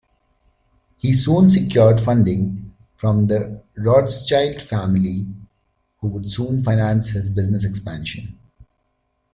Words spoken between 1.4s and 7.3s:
secured funding from the Rothschild family, who would finance his